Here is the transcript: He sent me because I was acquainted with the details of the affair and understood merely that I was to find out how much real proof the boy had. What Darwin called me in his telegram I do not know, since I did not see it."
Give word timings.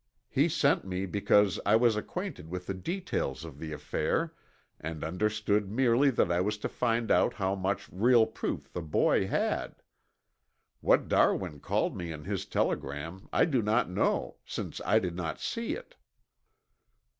He 0.31 0.49
sent 0.49 0.83
me 0.83 1.05
because 1.05 1.59
I 1.63 1.75
was 1.75 1.95
acquainted 1.95 2.49
with 2.49 2.65
the 2.65 2.73
details 2.73 3.45
of 3.45 3.59
the 3.59 3.71
affair 3.71 4.33
and 4.79 5.03
understood 5.03 5.69
merely 5.69 6.09
that 6.09 6.31
I 6.31 6.41
was 6.41 6.57
to 6.65 6.67
find 6.67 7.11
out 7.11 7.35
how 7.35 7.53
much 7.53 7.87
real 7.91 8.25
proof 8.25 8.73
the 8.73 8.81
boy 8.81 9.27
had. 9.27 9.75
What 10.79 11.07
Darwin 11.07 11.59
called 11.59 11.95
me 11.95 12.11
in 12.11 12.23
his 12.23 12.47
telegram 12.47 13.29
I 13.31 13.45
do 13.45 13.61
not 13.61 13.91
know, 13.91 14.37
since 14.43 14.81
I 14.87 14.97
did 14.97 15.15
not 15.15 15.39
see 15.39 15.75
it." 15.75 15.93